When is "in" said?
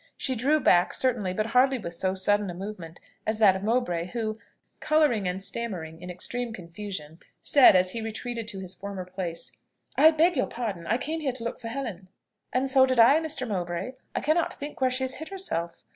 6.01-6.09